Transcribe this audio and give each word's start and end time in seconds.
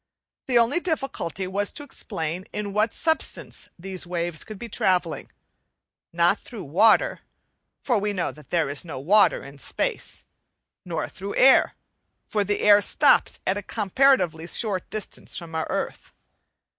The 0.47 0.57
only 0.57 0.79
difficulty 0.79 1.45
was 1.45 1.71
to 1.73 1.83
explain 1.83 2.45
in 2.51 2.73
what 2.73 2.91
substance 2.91 3.69
these 3.77 4.07
waves 4.07 4.43
could 4.43 4.57
be 4.57 4.67
travelling: 4.67 5.31
not 6.11 6.39
through 6.39 6.63
water, 6.63 7.19
for 7.83 7.99
we 7.99 8.11
know 8.11 8.31
that 8.31 8.49
there 8.49 8.67
is 8.67 8.83
no 8.83 8.99
water 8.99 9.43
in 9.43 9.59
space 9.59 10.23
nor 10.83 11.07
through 11.07 11.35
air, 11.35 11.75
for 12.27 12.43
the 12.43 12.61
air 12.61 12.81
stops 12.81 13.41
at 13.45 13.57
a 13.59 13.61
comparatively 13.61 14.47
short 14.47 14.89
distance 14.89 15.35
from 15.37 15.53
our 15.53 15.67
earth. 15.69 16.11